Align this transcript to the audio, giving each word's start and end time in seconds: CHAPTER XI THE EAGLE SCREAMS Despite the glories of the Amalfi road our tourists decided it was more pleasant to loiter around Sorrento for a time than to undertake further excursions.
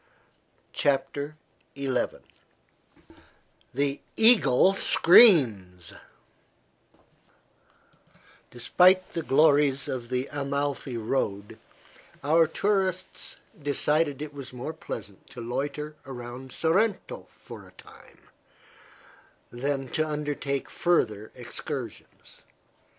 CHAPTER 0.73 1.35
XI 1.77 1.91
THE 3.71 4.01
EAGLE 4.17 4.73
SCREAMS 4.73 5.93
Despite 8.49 9.13
the 9.13 9.21
glories 9.21 9.87
of 9.87 10.09
the 10.09 10.27
Amalfi 10.31 10.97
road 10.97 11.59
our 12.23 12.47
tourists 12.47 13.37
decided 13.61 14.23
it 14.23 14.33
was 14.33 14.51
more 14.51 14.73
pleasant 14.73 15.29
to 15.29 15.39
loiter 15.39 15.95
around 16.07 16.51
Sorrento 16.51 17.27
for 17.29 17.67
a 17.67 17.71
time 17.73 18.21
than 19.51 19.87
to 19.89 20.01
undertake 20.07 20.67
further 20.67 21.31
excursions. 21.35 22.41